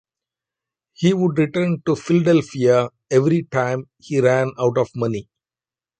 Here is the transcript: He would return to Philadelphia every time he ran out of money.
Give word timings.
He 0.93 1.13
would 1.13 1.37
return 1.37 1.83
to 1.85 1.95
Philadelphia 1.95 2.89
every 3.11 3.43
time 3.43 3.85
he 3.99 4.19
ran 4.19 4.49
out 4.59 4.79
of 4.79 4.89
money. 4.95 5.29